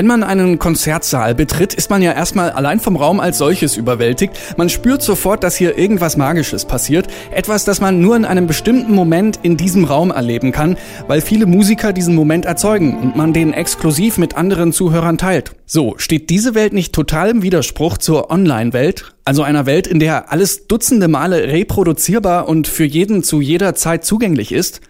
Wenn 0.00 0.06
man 0.06 0.22
einen 0.22 0.58
Konzertsaal 0.58 1.34
betritt, 1.34 1.74
ist 1.74 1.90
man 1.90 2.00
ja 2.00 2.12
erstmal 2.12 2.52
allein 2.52 2.80
vom 2.80 2.96
Raum 2.96 3.20
als 3.20 3.36
solches 3.36 3.76
überwältigt. 3.76 4.32
Man 4.56 4.70
spürt 4.70 5.02
sofort, 5.02 5.44
dass 5.44 5.56
hier 5.56 5.76
irgendwas 5.76 6.16
Magisches 6.16 6.64
passiert. 6.64 7.08
Etwas, 7.30 7.66
das 7.66 7.82
man 7.82 8.00
nur 8.00 8.16
in 8.16 8.24
einem 8.24 8.46
bestimmten 8.46 8.94
Moment 8.94 9.40
in 9.42 9.58
diesem 9.58 9.84
Raum 9.84 10.10
erleben 10.10 10.52
kann, 10.52 10.78
weil 11.06 11.20
viele 11.20 11.44
Musiker 11.44 11.92
diesen 11.92 12.14
Moment 12.14 12.46
erzeugen 12.46 12.96
und 12.96 13.14
man 13.14 13.34
den 13.34 13.52
exklusiv 13.52 14.16
mit 14.16 14.38
anderen 14.38 14.72
Zuhörern 14.72 15.18
teilt. 15.18 15.52
So, 15.66 15.96
steht 15.98 16.30
diese 16.30 16.54
Welt 16.54 16.72
nicht 16.72 16.94
total 16.94 17.28
im 17.28 17.42
Widerspruch 17.42 17.98
zur 17.98 18.30
Online-Welt? 18.30 19.12
Also 19.24 19.42
einer 19.42 19.66
Welt, 19.66 19.86
in 19.86 20.00
der 20.00 20.32
alles 20.32 20.66
dutzende 20.66 21.06
Male 21.06 21.48
reproduzierbar 21.48 22.48
und 22.48 22.66
für 22.66 22.84
jeden 22.84 23.22
zu 23.22 23.40
jeder 23.40 23.74
Zeit 23.74 24.04
zugänglich 24.04 24.50
ist? 24.50 24.80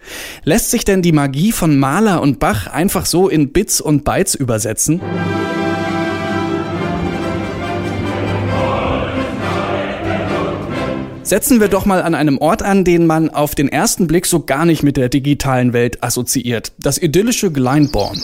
Lässt 0.43 0.71
sich 0.71 0.85
denn 0.85 1.01
die 1.01 1.11
Magie 1.11 1.51
von 1.51 1.77
Mahler 1.77 2.21
und 2.21 2.39
Bach 2.39 2.67
einfach 2.67 3.05
so 3.05 3.27
in 3.27 3.51
Bits 3.51 3.81
und 3.81 4.05
Bytes 4.05 4.35
übersetzen? 4.35 5.01
Setzen 11.23 11.61
wir 11.61 11.67
doch 11.67 11.85
mal 11.85 12.01
an 12.01 12.15
einem 12.15 12.37
Ort 12.39 12.61
an, 12.61 12.83
den 12.83 13.05
man 13.05 13.29
auf 13.29 13.53
den 13.55 13.69
ersten 13.69 14.07
Blick 14.07 14.25
so 14.25 14.41
gar 14.41 14.65
nicht 14.65 14.81
mit 14.83 14.97
der 14.97 15.07
digitalen 15.07 15.71
Welt 15.71 16.03
assoziiert. 16.03 16.71
Das 16.79 16.97
idyllische 16.97 17.51
Glyndebourne. 17.51 18.19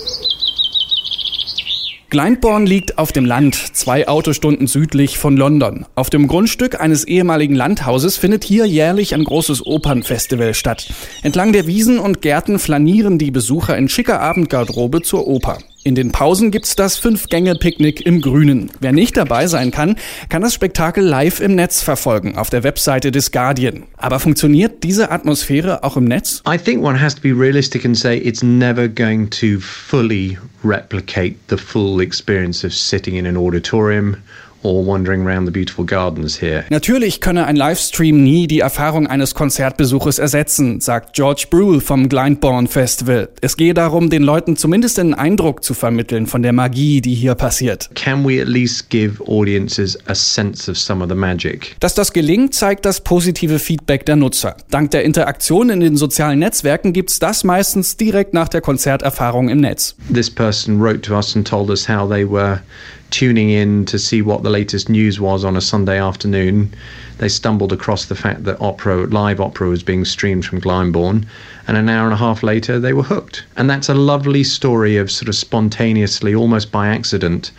Glyndebourne 2.09 2.66
liegt 2.66 2.97
auf 2.97 3.11
dem 3.11 3.25
Land, 3.25 3.55
zwei 3.75 4.08
Autostunden 4.08 4.66
südlich 4.67 5.17
von 5.17 5.36
London. 5.36 5.86
Auf 5.95 6.09
dem 6.09 6.30
Grundstück 6.30 6.80
eines 6.80 7.03
ehemaligen 7.03 7.53
Landhauses 7.53 8.16
findet 8.16 8.45
hier 8.45 8.66
jährlich 8.66 9.14
ein 9.14 9.25
großes 9.25 9.66
Opernfestival 9.66 10.53
statt. 10.53 10.88
Entlang 11.22 11.52
der 11.52 11.67
Wiesen 11.67 11.99
und 11.99 12.22
Gärten 12.22 12.59
flanieren 12.59 13.17
die 13.17 13.31
Besucher 13.31 13.77
in 13.77 13.89
schicker 13.89 14.22
Abendgarderobe 14.22 15.02
zur 15.02 15.27
Oper. 15.27 15.58
In 15.88 15.95
den 15.95 16.11
Pausen 16.11 16.52
gibt's 16.52 16.75
das 16.75 16.97
Fünf-Gänge-Picknick 16.97 18.05
im 18.05 18.19
Grünen. 18.19 18.71
Wer 18.81 18.91
nicht 18.91 19.16
dabei 19.16 19.47
sein 19.47 19.71
kann, 19.71 19.95
kann 20.27 20.41
das 20.41 20.53
Spektakel 20.53 21.02
live 21.02 21.39
im 21.39 21.55
Netz 21.55 21.81
verfolgen, 21.81 22.38
auf 22.38 22.49
der 22.49 22.66
Webseite 22.66 23.09
des 23.09 23.31
Guardian. 23.31 23.83
Aber 23.95 24.19
funktioniert 24.19 24.83
diese 24.83 25.11
Atmosphäre 25.11 25.85
auch 25.85 25.95
im 25.95 26.03
Netz? 26.03 26.43
I 26.45 26.58
think 26.58 26.83
one 26.83 26.99
has 27.02 27.15
to 27.15 27.21
be 27.21 27.31
realistic 27.31 27.85
and 27.85 27.97
say 27.97 28.17
it's 28.17 28.43
never 28.43 28.89
going 28.89 29.30
to 29.30 29.61
fully 29.61 30.38
replicate 30.61 31.38
the 31.49 31.55
full 31.55 32.02
experience 32.02 32.65
of 32.65 32.73
sitting 32.73 33.15
in 33.15 33.25
an 33.25 33.37
auditorium 33.37 34.17
or 34.64 34.86
wandering 34.86 35.26
around 35.26 35.45
the 35.45 35.52
beautiful 35.52 35.86
gardens 35.86 36.42
here. 36.42 36.66
Natürlich 36.70 37.22
könne 37.22 37.45
ein 37.45 37.56
Livestream 37.56 38.23
nie 38.23 38.48
die 38.48 38.60
Erfahrung 38.60 39.08
eines 39.08 39.36
Konzertbesuches 39.36 40.20
ersetzen, 40.20 40.82
sagt 40.82 41.14
George 41.14 41.45
Brule 41.50 41.82
vom 41.82 42.10
Glyndebourne 42.10 42.68
Festival. 42.68 43.30
Es 43.42 43.58
gehe 43.58 43.73
darum, 43.73 44.10
den 44.10 44.23
Leuten 44.23 44.58
zumindest 44.58 45.00
einen 45.00 45.14
Eindruck 45.14 45.64
zu 45.64 45.73
vermitteln 45.73 46.28
von 46.28 46.42
der 46.42 46.54
Magie, 46.54 47.02
die 47.02 47.14
hier 47.14 47.36
passiert. 47.36 47.90
Can 47.95 48.28
we 48.28 48.42
at 48.42 48.48
least 48.48 48.90
give 48.90 49.23
audiences 49.28 49.98
a 50.08 50.16
sense 50.16 50.70
of 50.70 50.78
some 50.78 51.04
of 51.04 51.10
the 51.10 51.16
magic? 51.16 51.76
Dass 51.80 51.95
das 51.95 52.14
gelingt, 52.14 52.54
zeigt 52.54 52.86
das 52.86 53.02
positive 53.02 53.60
Feedback 53.60 54.06
der 54.06 54.16
Nutzer. 54.16 54.58
Dank 54.70 54.92
der 54.92 55.04
Interaktion 55.04 55.70
in 55.70 55.80
den 55.80 55.98
sozialen 55.98 56.39
Netzwerken 56.39 56.94
gibt's 56.94 57.20
das 57.20 57.44
meistens 57.44 57.98
direkt 57.98 58.34
nach 58.34 58.48
der 58.48 58.62
Konzerterfahrung 58.62 59.50
im 59.50 59.60
Netz. 59.60 59.95
This 60.14 60.30
person 60.30 60.82
wrote 60.82 61.02
to 61.02 61.16
us 61.16 61.36
and 61.36 61.48
told 61.48 61.70
us 61.70 61.88
how 61.88 62.10
they 62.10 62.30
were 62.30 62.62
tuning 63.10 63.50
in 63.50 63.86
to 63.86 63.98
see 63.98 64.22
what 64.22 64.44
the 64.44 64.50
latest 64.50 64.90
news 64.90 65.20
was 65.20 65.45
on 65.45 65.56
a 65.56 65.62
Sunday 65.62 66.00
afternoon, 66.00 66.73
they 67.18 67.30
stumbled 67.30 67.73
across 67.73 68.06
the 68.06 68.16
fact 68.16 68.44
that 68.44 68.62
opera, 68.62 69.06
live 69.08 69.40
opera 69.40 69.70
was 69.70 69.84
being 69.84 70.06
streamed 70.06 70.45
from 70.45 70.62
Glyndebourne, 70.62 71.26
and 71.68 71.78
an 71.78 71.90
hour 71.90 72.06
and 72.06 72.14
a 72.14 72.18
half 72.18 72.44
later 72.44 72.80
they 72.80 72.94
were 72.94 73.04
hooked. 73.04 73.44
And 73.56 73.70
that's 73.70 73.90
a 73.90 73.94
lovely 73.94 74.44
story 74.44 74.98
of 74.98 75.10
sort 75.10 75.30
of 75.30 75.36
spontaneously, 75.36 76.36
almost 76.36 76.72
by 76.72 76.88
accident, 76.90 77.52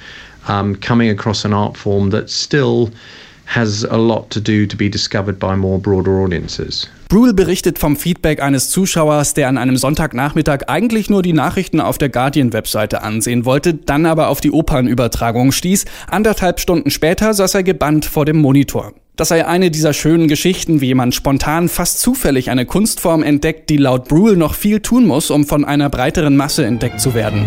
um, 0.46 0.76
coming 0.76 1.10
across 1.10 1.44
an 1.44 1.52
art 1.52 1.76
form 1.76 2.10
that 2.10 2.30
still 2.30 2.90
has 3.54 3.84
a 3.84 3.96
lot 3.96 4.30
to 4.30 4.40
do 4.40 4.66
to 4.66 4.76
be 4.76 4.90
discovered 4.90 5.38
by 5.38 5.56
more 5.56 5.78
broader 5.78 6.12
audiences. 6.12 6.88
Brule 7.08 7.32
berichtet 7.32 7.78
vom 7.78 7.96
Feedback 7.96 8.42
eines 8.42 8.68
Zuschauers, 8.68 9.32
der 9.32 9.48
an 9.48 9.56
einem 9.56 9.78
Sonntagnachmittag 9.78 10.64
eigentlich 10.66 11.08
nur 11.08 11.22
die 11.22 11.32
Nachrichten 11.32 11.80
auf 11.80 11.96
der 11.96 12.10
Guardian-Webseite 12.10 13.02
ansehen 13.02 13.46
wollte, 13.46 13.72
dann 13.72 14.04
aber 14.04 14.28
auf 14.28 14.42
die 14.42 14.50
Opernübertragung 14.50 15.50
stieß. 15.52 15.86
Anderthalb 16.10 16.60
Stunden 16.60 16.90
später 16.90 17.32
saß 17.32 17.54
er 17.54 17.62
gebannt 17.62 18.04
vor 18.04 18.26
dem 18.26 18.36
Monitor. 18.36 18.92
Das 19.16 19.28
sei 19.28 19.46
eine 19.46 19.70
dieser 19.70 19.94
schönen 19.94 20.28
Geschichten, 20.28 20.82
wie 20.82 20.86
jemand 20.86 21.14
spontan 21.14 21.68
fast 21.68 22.00
zufällig 22.00 22.50
eine 22.50 22.66
Kunstform 22.66 23.22
entdeckt, 23.22 23.70
die 23.70 23.78
laut 23.78 24.06
Brule 24.06 24.36
noch 24.36 24.54
viel 24.54 24.80
tun 24.80 25.06
muss, 25.06 25.30
um 25.30 25.46
von 25.46 25.64
einer 25.64 25.88
breiteren 25.88 26.36
Masse 26.36 26.66
entdeckt 26.66 27.00
zu 27.00 27.14
werden. 27.14 27.46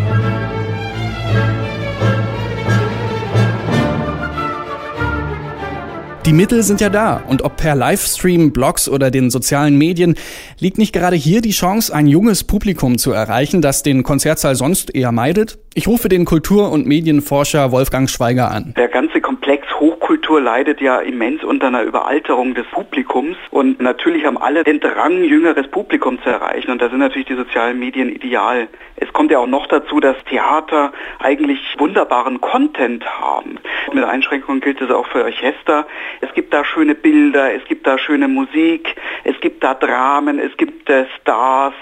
Die 6.25 6.33
Mittel 6.33 6.61
sind 6.61 6.81
ja 6.81 6.89
da 6.89 7.17
und 7.17 7.41
ob 7.41 7.57
per 7.57 7.73
Livestream, 7.73 8.53
Blogs 8.53 8.87
oder 8.87 9.09
den 9.09 9.31
sozialen 9.31 9.75
Medien, 9.75 10.13
liegt 10.59 10.77
nicht 10.77 10.93
gerade 10.93 11.15
hier 11.15 11.41
die 11.41 11.49
Chance, 11.49 11.91
ein 11.95 12.05
junges 12.05 12.43
Publikum 12.43 12.99
zu 12.99 13.11
erreichen, 13.11 13.63
das 13.63 13.81
den 13.81 14.03
Konzertsaal 14.03 14.55
sonst 14.55 14.93
eher 14.93 15.11
meidet? 15.11 15.57
Ich 15.73 15.87
rufe 15.87 16.09
den 16.09 16.25
Kultur- 16.25 16.69
und 16.69 16.85
Medienforscher 16.85 17.71
Wolfgang 17.71 18.09
Schweiger 18.09 18.51
an. 18.51 18.73
Der 18.75 18.89
ganze 18.89 19.21
Komplex 19.21 19.65
Hochkultur 19.79 20.41
leidet 20.41 20.81
ja 20.81 20.99
immens 20.99 21.45
unter 21.45 21.67
einer 21.67 21.83
Überalterung 21.83 22.55
des 22.55 22.65
Publikums 22.67 23.37
und 23.51 23.79
natürlich 23.79 24.25
haben 24.25 24.37
alle 24.37 24.65
den 24.65 24.81
Drang, 24.81 25.23
jüngeres 25.23 25.69
Publikum 25.69 26.21
zu 26.23 26.29
erreichen 26.29 26.71
und 26.71 26.81
da 26.81 26.89
sind 26.89 26.99
natürlich 26.99 27.29
die 27.29 27.37
sozialen 27.37 27.79
Medien 27.79 28.09
ideal. 28.09 28.67
Es 28.97 29.13
kommt 29.13 29.31
ja 29.31 29.39
auch 29.39 29.47
noch 29.47 29.65
dazu, 29.67 30.01
dass 30.01 30.17
Theater 30.25 30.91
eigentlich 31.19 31.59
wunderbaren 31.77 32.41
Content 32.41 33.05
haben. 33.05 33.57
Mit 33.93 34.03
Einschränkungen 34.03 34.59
gilt 34.59 34.81
es 34.81 34.91
auch 34.91 35.07
für 35.07 35.23
Orchester. 35.23 35.87
Es 36.19 36.33
gibt 36.33 36.53
da 36.53 36.65
schöne 36.65 36.95
Bilder, 36.95 37.53
es 37.53 37.63
gibt 37.63 37.87
da 37.87 37.97
schöne 37.97 38.27
Musik, 38.27 38.93
es 39.23 39.39
gibt 39.39 39.63
da 39.63 39.73
Dramen, 39.73 40.37
es 40.37 40.55
gibt 40.57 40.89
äh, 40.89 41.05
Stars. 41.21 41.75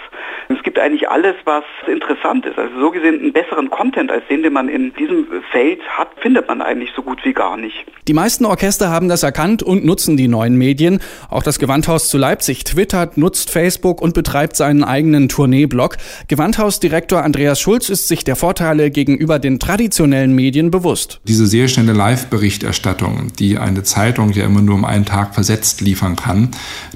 Es 0.51 0.63
gibt 0.63 0.79
eigentlich 0.79 1.07
alles, 1.07 1.35
was 1.45 1.63
interessant 1.85 2.43
ist. 2.47 2.57
Also 2.57 2.79
so 2.79 2.89
gesehen 2.89 3.19
einen 3.19 3.33
besseren 3.33 3.69
Content 3.69 4.11
als 4.11 4.23
den, 4.31 4.41
den 4.41 4.51
man 4.51 4.67
in 4.67 4.91
diesem 4.95 5.27
Feld 5.51 5.79
hat, 5.87 6.07
findet 6.21 6.47
man 6.47 6.63
eigentlich 6.63 6.89
so 6.95 7.03
gut 7.03 7.19
wie 7.23 7.33
gar 7.33 7.55
nicht. 7.55 7.85
Die 8.07 8.13
meisten 8.15 8.45
Orchester 8.45 8.89
haben 8.89 9.09
das 9.09 9.21
erkannt 9.21 9.61
und 9.61 9.85
nutzen 9.85 10.17
die 10.17 10.27
neuen 10.27 10.55
Medien. 10.55 11.01
Auch 11.29 11.43
das 11.43 11.59
Gewandhaus 11.59 12.09
zu 12.09 12.17
Leipzig 12.17 12.63
twittert, 12.63 13.15
nutzt 13.15 13.51
Facebook 13.51 14.01
und 14.01 14.15
betreibt 14.15 14.56
seinen 14.56 14.83
eigenen 14.83 15.29
Tourneeblog. 15.29 15.97
Gewandhausdirektor 16.27 17.21
Andreas 17.21 17.59
Schulz 17.62 17.89
ist 17.89 18.07
sich 18.07 18.24
der 18.24 18.35
Vorteile 18.35 18.89
gegenüber 18.89 19.38
den 19.38 19.59
traditionellen 19.59 20.33
Medien 20.33 20.71
bewusst. 20.71 21.21
Diese 21.25 21.45
sehr 21.45 21.68
schnelle 21.68 21.94
Live-Berichterstattung, 21.94 23.27
die 23.38 23.59
eine 23.59 23.83
Zeitung 23.83 24.31
ja 24.31 24.45
immer 24.45 24.63
nur 24.63 24.74
um 24.74 24.85
einen 24.85 25.06
Tag 25.06 25.35
versetzt 25.35 25.81
liefern 25.81 26.15
kann, 26.15 26.50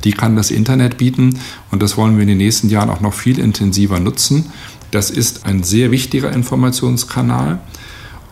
die 0.04 0.14
kann 0.14 0.36
das 0.36 0.50
Internet 0.50 0.98
bieten 0.98 1.40
und 1.70 1.84
das 1.84 1.98
wollen 1.98 2.16
wir 2.16 2.24
in 2.24 2.30
den 2.30 2.40
nächsten 2.40 2.70
Jahren 2.70 2.90
auch 2.90 3.02
noch 3.02 3.14
viel 3.14 3.43
intensiver 3.44 4.00
nutzen. 4.00 4.52
Das 4.92 5.10
ist 5.10 5.46
ein 5.46 5.64
sehr 5.64 5.92
wichtiger 5.92 6.32
Informationskanal. 6.32 7.60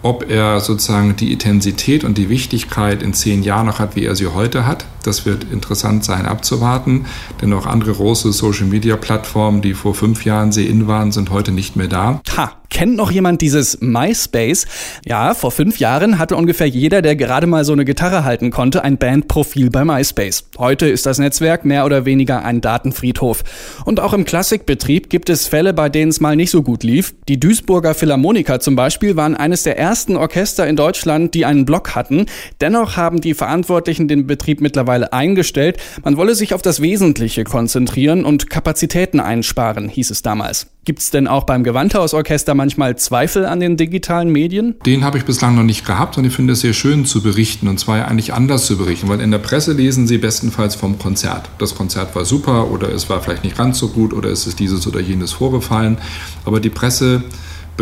Ob 0.03 0.29
er 0.29 0.59
sozusagen 0.61 1.15
die 1.15 1.31
Intensität 1.31 2.03
und 2.03 2.17
die 2.17 2.29
Wichtigkeit 2.29 3.03
in 3.03 3.13
zehn 3.13 3.43
Jahren 3.43 3.67
noch 3.67 3.77
hat, 3.79 3.95
wie 3.95 4.05
er 4.05 4.15
sie 4.15 4.27
heute 4.27 4.65
hat, 4.65 4.85
Das 5.03 5.25
wird 5.25 5.45
interessant 5.51 6.03
sein 6.05 6.25
abzuwarten, 6.25 7.05
denn 7.41 7.53
auch 7.53 7.65
andere 7.65 7.93
große 7.93 8.31
Social-Media-Plattformen, 8.31 9.61
die 9.61 9.73
vor 9.73 9.95
fünf 9.95 10.25
Jahren 10.25 10.51
sehr 10.51 10.67
in 10.67 10.87
waren, 10.87 11.11
sind 11.11 11.31
heute 11.31 11.51
nicht 11.51 11.75
mehr 11.75 11.87
da. 11.87 12.21
Ha, 12.37 12.51
kennt 12.69 12.95
noch 12.95 13.11
jemand 13.11 13.41
dieses 13.41 13.81
MySpace? 13.81 14.65
Ja, 15.05 15.33
vor 15.33 15.51
fünf 15.51 15.79
Jahren 15.79 16.19
hatte 16.19 16.35
ungefähr 16.35 16.67
jeder, 16.67 17.01
der 17.01 17.15
gerade 17.15 17.47
mal 17.47 17.65
so 17.65 17.73
eine 17.73 17.85
Gitarre 17.85 18.23
halten 18.23 18.51
konnte, 18.51 18.83
ein 18.83 18.97
Bandprofil 18.97 19.69
bei 19.69 19.83
MySpace. 19.83 20.45
Heute 20.57 20.87
ist 20.87 21.05
das 21.05 21.19
Netzwerk 21.19 21.65
mehr 21.65 21.85
oder 21.85 22.05
weniger 22.05 22.43
ein 22.45 22.61
Datenfriedhof. 22.61 23.43
Und 23.85 23.99
auch 23.99 24.13
im 24.13 24.25
Klassikbetrieb 24.25 25.09
gibt 25.09 25.29
es 25.29 25.47
Fälle, 25.47 25.73
bei 25.73 25.89
denen 25.89 26.09
es 26.09 26.19
mal 26.19 26.35
nicht 26.35 26.51
so 26.51 26.63
gut 26.63 26.83
lief. 26.83 27.13
Die 27.27 27.39
Duisburger 27.39 27.93
Philharmoniker 27.93 28.59
zum 28.59 28.75
Beispiel 28.75 29.15
waren 29.15 29.35
eines 29.35 29.63
der 29.63 29.77
ersten 29.77 30.15
Orchester 30.15 30.67
in 30.67 30.75
Deutschland, 30.75 31.33
die 31.33 31.45
einen 31.45 31.65
Blog 31.65 31.95
hatten. 31.95 32.27
Dennoch 32.61 32.97
haben 32.97 33.21
die 33.21 33.33
Verantwortlichen 33.33 34.07
den 34.07 34.27
Betrieb 34.27 34.61
mittlerweile 34.61 34.90
eingestellt. 34.91 35.77
Man 36.03 36.17
wolle 36.17 36.35
sich 36.35 36.53
auf 36.53 36.61
das 36.61 36.81
Wesentliche 36.81 37.43
konzentrieren 37.43 38.25
und 38.25 38.49
Kapazitäten 38.49 39.19
einsparen, 39.19 39.89
hieß 39.89 40.11
es 40.11 40.21
damals. 40.21 40.67
Gibt's 40.83 41.11
denn 41.11 41.27
auch 41.27 41.43
beim 41.43 41.63
Gewandhausorchester 41.63 42.55
manchmal 42.55 42.95
Zweifel 42.97 43.45
an 43.45 43.59
den 43.59 43.77
digitalen 43.77 44.29
Medien? 44.29 44.75
Den 44.85 45.03
habe 45.03 45.19
ich 45.19 45.25
bislang 45.25 45.55
noch 45.55 45.63
nicht 45.63 45.85
gehabt 45.85 46.17
und 46.17 46.25
ich 46.25 46.33
finde 46.33 46.53
es 46.53 46.61
sehr 46.61 46.73
schön 46.73 47.05
zu 47.05 47.21
berichten 47.21 47.67
und 47.67 47.79
zwar 47.79 48.07
eigentlich 48.07 48.33
anders 48.33 48.65
zu 48.65 48.77
berichten, 48.77 49.07
weil 49.07 49.21
in 49.21 49.29
der 49.29 49.37
Presse 49.37 49.73
lesen 49.73 50.07
Sie 50.07 50.17
bestenfalls 50.17 50.75
vom 50.75 50.97
Konzert. 50.97 51.49
Das 51.59 51.75
Konzert 51.75 52.15
war 52.15 52.25
super 52.25 52.71
oder 52.71 52.91
es 52.91 53.09
war 53.09 53.21
vielleicht 53.21 53.43
nicht 53.43 53.57
ganz 53.57 53.77
so 53.77 53.89
gut 53.89 54.11
oder 54.11 54.29
es 54.29 54.47
ist 54.47 54.59
dieses 54.59 54.87
oder 54.87 54.99
jenes 54.99 55.33
vorgefallen, 55.33 55.99
aber 56.45 56.59
die 56.59 56.71
Presse 56.71 57.23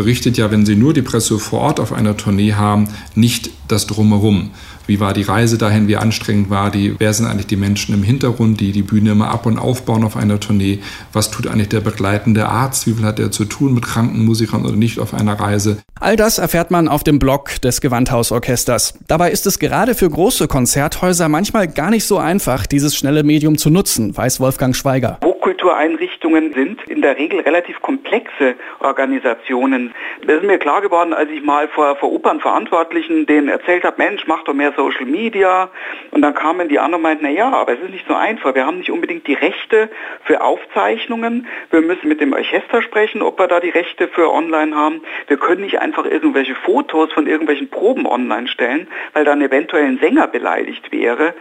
berichtet 0.00 0.38
ja, 0.38 0.50
wenn 0.50 0.64
Sie 0.64 0.76
nur 0.76 0.94
die 0.94 1.02
Presse 1.02 1.38
vor 1.38 1.60
Ort 1.60 1.78
auf 1.78 1.92
einer 1.92 2.16
Tournee 2.16 2.54
haben, 2.54 2.88
nicht 3.14 3.50
das 3.68 3.86
drumherum. 3.86 4.48
Wie 4.86 4.98
war 4.98 5.12
die 5.12 5.20
Reise 5.20 5.58
dahin? 5.58 5.88
Wie 5.88 5.98
anstrengend 5.98 6.48
war 6.48 6.70
die? 6.70 6.94
Wer 6.98 7.12
sind 7.12 7.26
eigentlich 7.26 7.48
die 7.48 7.58
Menschen 7.58 7.94
im 7.94 8.02
Hintergrund, 8.02 8.60
die 8.60 8.72
die 8.72 8.82
Bühne 8.82 9.10
immer 9.10 9.28
ab 9.28 9.44
und 9.44 9.58
aufbauen 9.58 10.02
auf 10.02 10.16
einer 10.16 10.40
Tournee? 10.40 10.78
Was 11.12 11.30
tut 11.30 11.46
eigentlich 11.46 11.68
der 11.68 11.82
begleitende 11.82 12.48
Arzt? 12.48 12.86
Wie 12.86 12.94
viel 12.94 13.04
hat 13.04 13.20
er 13.20 13.30
zu 13.30 13.44
tun 13.44 13.74
mit 13.74 13.84
kranken 13.84 14.24
Musikern 14.24 14.64
oder 14.64 14.74
nicht 14.74 14.98
auf 15.00 15.12
einer 15.12 15.38
Reise? 15.38 15.76
All 16.00 16.16
das 16.16 16.38
erfährt 16.38 16.70
man 16.70 16.88
auf 16.88 17.04
dem 17.04 17.18
Blog 17.18 17.60
des 17.60 17.82
Gewandhausorchesters. 17.82 18.94
Dabei 19.06 19.32
ist 19.32 19.46
es 19.46 19.58
gerade 19.58 19.94
für 19.94 20.08
große 20.08 20.48
Konzerthäuser 20.48 21.28
manchmal 21.28 21.68
gar 21.68 21.90
nicht 21.90 22.06
so 22.06 22.16
einfach, 22.16 22.64
dieses 22.64 22.96
schnelle 22.96 23.22
Medium 23.22 23.58
zu 23.58 23.68
nutzen, 23.68 24.16
weiß 24.16 24.40
Wolfgang 24.40 24.74
Schweiger. 24.74 25.20
Hochkultureinrichtungen 25.40 26.52
sind 26.52 26.82
in 26.86 27.00
der 27.00 27.16
Regel 27.16 27.40
relativ 27.40 27.80
komplexe 27.80 28.56
Organisationen. 28.80 29.94
Das 30.26 30.36
ist 30.36 30.44
mir 30.44 30.58
klar 30.58 30.82
geworden, 30.82 31.14
als 31.14 31.30
ich 31.30 31.42
mal 31.42 31.66
vor, 31.68 31.96
vor 31.96 32.12
Opernverantwortlichen 32.12 33.24
denen 33.24 33.48
erzählt 33.48 33.84
habe, 33.84 33.96
Mensch, 33.96 34.26
mach 34.26 34.44
doch 34.44 34.52
mehr 34.52 34.74
Social 34.76 35.06
Media. 35.06 35.70
Und 36.10 36.20
dann 36.20 36.34
kamen 36.34 36.68
die 36.68 36.78
anderen 36.78 36.96
und 36.96 37.02
meinten, 37.02 37.24
na 37.24 37.30
ja, 37.30 37.50
aber 37.50 37.72
es 37.72 37.80
ist 37.80 37.90
nicht 37.90 38.06
so 38.06 38.14
einfach. 38.14 38.54
Wir 38.54 38.66
haben 38.66 38.78
nicht 38.78 38.90
unbedingt 38.90 39.26
die 39.26 39.32
Rechte 39.32 39.88
für 40.24 40.42
Aufzeichnungen. 40.42 41.46
Wir 41.70 41.80
müssen 41.80 42.08
mit 42.08 42.20
dem 42.20 42.34
Orchester 42.34 42.82
sprechen, 42.82 43.22
ob 43.22 43.38
wir 43.38 43.46
da 43.46 43.60
die 43.60 43.70
Rechte 43.70 44.08
für 44.08 44.30
online 44.30 44.76
haben. 44.76 45.00
Wir 45.26 45.38
können 45.38 45.62
nicht 45.62 45.80
einfach 45.80 46.04
irgendwelche 46.04 46.54
Fotos 46.54 47.14
von 47.14 47.26
irgendwelchen 47.26 47.70
Proben 47.70 48.06
online 48.06 48.46
stellen, 48.48 48.88
weil 49.14 49.24
dann 49.24 49.40
eventuell 49.40 49.84
ein 49.84 49.98
Sänger 50.00 50.26
beleidigt 50.26 50.92
wäre. 50.92 51.32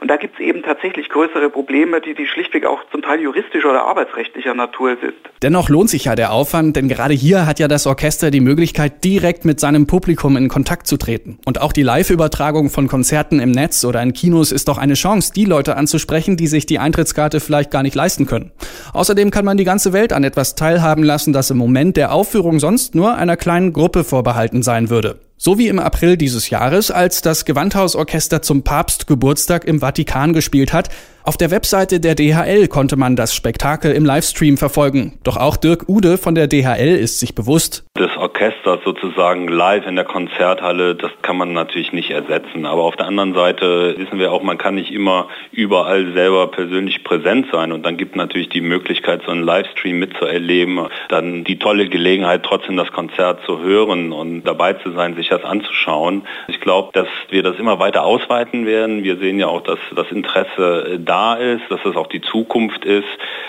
Und 0.00 0.10
da 0.10 0.16
gibt 0.16 0.34
es 0.34 0.40
eben 0.40 0.62
tatsächlich 0.62 1.08
größere 1.08 1.48
Probleme, 1.48 2.02
die, 2.02 2.12
die 2.12 2.26
schlichtweg 2.26 2.66
auch 2.66 2.82
zum 2.90 3.00
Teil 3.00 3.20
juristischer 3.46 3.70
oder 3.70 3.84
arbeitsrechtlicher 3.84 4.54
Natur 4.54 4.96
sind. 5.00 5.14
Dennoch 5.42 5.68
lohnt 5.68 5.90
sich 5.90 6.04
ja 6.04 6.14
der 6.14 6.32
Aufwand, 6.32 6.76
denn 6.76 6.88
gerade 6.88 7.14
hier 7.14 7.46
hat 7.46 7.58
ja 7.58 7.68
das 7.68 7.86
Orchester 7.86 8.30
die 8.30 8.40
Möglichkeit, 8.40 9.04
direkt 9.04 9.44
mit 9.44 9.60
seinem 9.60 9.86
Publikum 9.86 10.36
in 10.36 10.48
Kontakt 10.48 10.86
zu 10.86 10.96
treten. 10.96 11.38
Und 11.44 11.60
auch 11.60 11.72
die 11.72 11.82
Live-Übertragung 11.82 12.70
von 12.70 12.88
Konzerten 12.88 13.40
im 13.40 13.50
Netz 13.50 13.84
oder 13.84 14.02
in 14.02 14.12
Kinos 14.12 14.52
ist 14.52 14.68
doch 14.68 14.78
eine 14.78 14.94
Chance, 14.94 15.32
die 15.34 15.44
Leute 15.44 15.76
anzusprechen, 15.76 16.36
die 16.36 16.46
sich 16.46 16.66
die 16.66 16.78
Eintrittskarte 16.78 17.40
vielleicht 17.40 17.70
gar 17.70 17.82
nicht 17.82 17.94
leisten 17.94 18.26
können. 18.26 18.52
Außerdem 18.92 19.30
kann 19.30 19.44
man 19.44 19.56
die 19.56 19.64
ganze 19.64 19.92
Welt 19.92 20.12
an 20.12 20.24
etwas 20.24 20.54
teilhaben 20.54 21.02
lassen, 21.02 21.32
das 21.32 21.50
im 21.50 21.58
Moment 21.58 21.96
der 21.96 22.12
Aufführung 22.12 22.58
sonst 22.58 22.94
nur 22.94 23.14
einer 23.14 23.36
kleinen 23.36 23.72
Gruppe 23.72 24.04
vorbehalten 24.04 24.62
sein 24.62 24.90
würde. 24.90 25.25
So 25.38 25.58
wie 25.58 25.68
im 25.68 25.78
April 25.78 26.16
dieses 26.16 26.48
Jahres, 26.48 26.90
als 26.90 27.20
das 27.20 27.44
Gewandhausorchester 27.44 28.40
zum 28.40 28.64
Papstgeburtstag 28.64 29.66
im 29.66 29.80
Vatikan 29.80 30.32
gespielt 30.32 30.72
hat. 30.72 30.88
Auf 31.24 31.36
der 31.36 31.50
Webseite 31.50 31.98
der 31.98 32.14
DHL 32.14 32.68
konnte 32.68 32.96
man 32.96 33.16
das 33.16 33.34
Spektakel 33.34 33.90
im 33.90 34.04
Livestream 34.04 34.56
verfolgen. 34.56 35.18
Doch 35.24 35.36
auch 35.36 35.56
Dirk 35.56 35.88
Ude 35.88 36.18
von 36.18 36.36
der 36.36 36.46
DHL 36.46 36.96
ist 36.96 37.18
sich 37.18 37.34
bewusst. 37.34 37.84
Das 37.94 38.16
Orchester 38.16 38.78
sozusagen 38.84 39.48
live 39.48 39.88
in 39.88 39.96
der 39.96 40.04
Konzerthalle, 40.04 40.94
das 40.94 41.10
kann 41.22 41.36
man 41.36 41.52
natürlich 41.52 41.92
nicht 41.92 42.12
ersetzen. 42.12 42.64
Aber 42.64 42.84
auf 42.84 42.94
der 42.94 43.06
anderen 43.06 43.34
Seite 43.34 43.96
wissen 43.98 44.20
wir 44.20 44.30
auch, 44.30 44.44
man 44.44 44.56
kann 44.56 44.76
nicht 44.76 44.92
immer 44.92 45.26
überall 45.50 46.12
selber 46.12 46.46
persönlich 46.46 47.02
präsent 47.02 47.48
sein. 47.50 47.72
Und 47.72 47.84
dann 47.84 47.96
gibt 47.96 48.14
natürlich 48.14 48.48
die 48.48 48.60
Möglichkeit, 48.60 49.22
so 49.26 49.32
einen 49.32 49.42
Livestream 49.42 49.98
mitzuerleben, 49.98 50.86
dann 51.08 51.42
die 51.42 51.58
tolle 51.58 51.88
Gelegenheit, 51.88 52.44
trotzdem 52.44 52.76
das 52.76 52.92
Konzert 52.92 53.40
zu 53.46 53.58
hören 53.58 54.12
und 54.12 54.44
dabei 54.44 54.74
zu 54.74 54.92
sein, 54.92 55.16
sich 55.16 55.25
sich 55.26 55.28
das 55.28 55.44
anzuschauen. 55.44 56.22
Ich 56.48 56.60
glaube, 56.60 56.90
dass 56.92 57.08
wir 57.30 57.42
das 57.42 57.58
immer 57.58 57.78
weiter 57.78 58.04
ausweiten 58.04 58.66
werden. 58.66 59.02
Wir 59.02 59.16
sehen 59.16 59.38
ja 59.38 59.48
auch, 59.48 59.62
dass 59.62 59.78
das 59.94 60.10
Interesse 60.10 60.98
da 61.00 61.34
ist, 61.34 61.62
dass 61.68 61.80
das 61.84 61.96
auch 61.96 62.06
die 62.06 62.20
Zukunft 62.20 62.84
ist. 62.84 63.04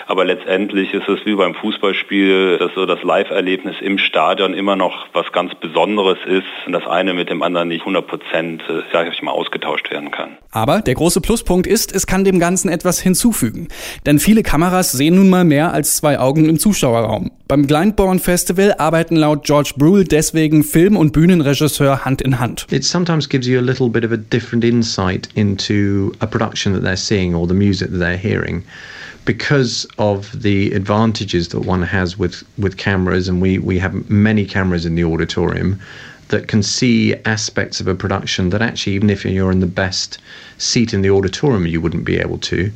Aber 0.06 0.24
letztendlich 0.24 0.92
ist 0.92 1.08
es 1.08 1.24
wie 1.24 1.34
beim 1.34 1.54
Fußballspiel, 1.54 2.58
dass 2.58 2.72
so 2.74 2.86
das 2.86 3.02
Live-Erlebnis 3.02 3.76
im 3.80 3.98
Stadion 3.98 4.54
immer 4.54 4.76
noch 4.76 5.06
was 5.12 5.30
ganz 5.32 5.54
Besonderes 5.54 6.18
ist 6.26 6.46
und 6.66 6.72
das 6.72 6.86
eine 6.86 7.14
mit 7.14 7.30
dem 7.30 7.42
anderen 7.42 7.68
nicht 7.68 7.80
100 7.80 8.06
Prozent, 8.06 8.62
äh, 8.68 8.82
sage 8.92 9.10
ich 9.12 9.22
mal, 9.22 9.32
ausgetauscht 9.32 9.90
werden 9.90 10.10
kann. 10.10 10.36
Aber 10.50 10.80
der 10.80 10.94
große 10.94 11.20
Pluspunkt 11.20 11.66
ist, 11.66 11.94
es 11.94 12.06
kann 12.06 12.24
dem 12.24 12.40
Ganzen 12.40 12.68
etwas 12.68 13.00
hinzufügen. 13.00 13.68
Denn 14.06 14.18
viele 14.18 14.42
Kameras 14.42 14.92
sehen 14.92 15.16
nun 15.16 15.30
mal 15.30 15.44
mehr 15.44 15.72
als 15.72 15.96
zwei 15.96 16.18
Augen 16.18 16.48
im 16.48 16.58
Zuschauerraum. 16.58 17.30
Beim 17.48 17.66
Glyndebourne 17.66 18.20
Festival 18.20 18.74
arbeiten 18.76 19.16
laut 19.16 19.44
George 19.44 19.72
Brule 19.76 20.04
deswegen 20.04 20.64
Film- 20.64 20.98
und 20.98 21.12
Bühnenregisseur 21.68 21.98
Hand 22.00 22.22
in 22.22 22.32
Hand. 22.32 22.64
It 22.70 22.84
sometimes 22.84 23.26
gives 23.26 23.46
you 23.46 23.60
a 23.60 23.62
little 23.62 23.90
bit 23.90 24.02
of 24.02 24.10
a 24.10 24.16
different 24.16 24.64
insight 24.64 25.28
into 25.34 26.14
a 26.22 26.26
production 26.26 26.72
that 26.72 26.80
they're 26.80 26.96
seeing 26.96 27.34
or 27.34 27.46
the 27.46 27.54
music 27.54 27.90
that 27.90 27.98
they're 27.98 28.16
hearing. 28.16 28.64
because 29.28 29.86
of 29.98 30.40
the 30.40 30.72
advantages 30.72 31.48
that 31.48 31.60
one 31.60 31.82
has 31.82 32.16
with, 32.16 32.42
with 32.56 32.78
cameras, 32.78 33.28
and 33.28 33.42
we, 33.42 33.58
we 33.58 33.78
have 33.78 34.08
many 34.08 34.46
cameras 34.46 34.86
in 34.86 34.94
the 34.94 35.04
auditorium, 35.04 35.78
that 36.28 36.48
can 36.48 36.62
see 36.62 37.14
aspects 37.26 37.78
of 37.78 37.86
a 37.86 37.94
production 37.94 38.48
that 38.48 38.62
actually, 38.62 38.94
even 38.94 39.10
if 39.10 39.26
you're 39.26 39.52
in 39.52 39.60
the 39.60 39.66
best 39.66 40.16
seat 40.56 40.94
in 40.94 41.02
the 41.02 41.10
auditorium, 41.10 41.66
you 41.66 41.78
wouldn't 41.78 42.06
be 42.06 42.18
able 42.18 42.38
to. 42.38 42.72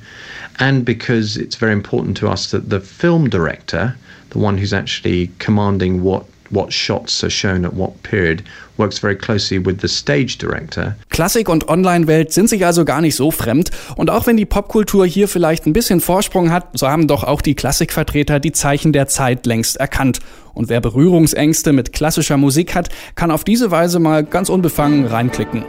And 0.58 0.84
because 0.84 1.38
it's 1.38 1.56
very 1.56 1.72
important 1.72 2.18
to 2.18 2.28
us 2.28 2.50
that 2.50 2.68
the 2.68 2.80
film 2.80 3.30
director, 3.30 3.96
the 4.28 4.38
one 4.38 4.58
who's 4.58 4.74
actually 4.74 5.30
commanding 5.38 6.02
what 6.02 6.26
what 6.52 6.72
shots 6.72 7.22
are 7.24 7.30
shown 7.30 7.64
at 7.64 7.74
what 7.74 8.02
period 8.02 8.44
works 8.76 8.98
very 8.98 9.16
closely 9.16 9.58
with 9.58 9.80
the 9.80 9.88
stage 9.88 10.38
director. 10.38 10.96
Klassik 11.10 11.48
und 11.48 11.68
Online-Welt 11.68 12.32
sind 12.32 12.48
sich 12.48 12.64
also 12.64 12.84
gar 12.84 13.00
nicht 13.00 13.16
so 13.16 13.30
fremd 13.30 13.70
und 13.96 14.10
auch 14.10 14.26
wenn 14.26 14.36
die 14.36 14.46
Popkultur 14.46 15.06
hier 15.06 15.28
vielleicht 15.28 15.66
ein 15.66 15.72
bisschen 15.72 16.00
Vorsprung 16.00 16.50
hat, 16.50 16.68
so 16.74 16.88
haben 16.88 17.08
doch 17.08 17.24
auch 17.24 17.40
die 17.40 17.54
Klassikvertreter 17.54 18.38
die 18.38 18.52
Zeichen 18.52 18.92
der 18.92 19.08
Zeit 19.08 19.46
längst 19.46 19.76
erkannt. 19.76 20.20
Und 20.54 20.68
wer 20.68 20.80
Berührungsängste 20.80 21.72
mit 21.72 21.92
klassischer 21.92 22.36
Musik 22.36 22.74
hat, 22.74 22.90
kann 23.14 23.30
auf 23.30 23.42
diese 23.42 23.70
Weise 23.70 23.98
mal 23.98 24.22
ganz 24.22 24.50
unbefangen 24.50 25.06
reinklicken. 25.06 25.64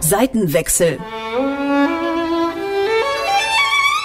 Seitenwechsel 0.00 0.98